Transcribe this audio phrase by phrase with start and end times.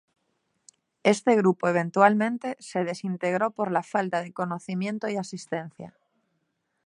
[1.03, 5.95] Este grupo eventualmente se desintegró por la falta de conocimiento y asistencia.